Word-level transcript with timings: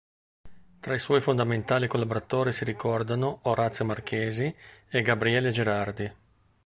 Tra 0.79 0.95
i 0.95 0.97
suoi 0.97 1.21
fondamentali 1.21 1.87
collaboratori 1.87 2.53
si 2.53 2.63
ricordano 2.63 3.41
Orazio 3.43 3.85
Marchesi 3.85 4.51
e 4.89 5.01
Gabriele 5.03 5.51
Gerardi. 5.51 6.11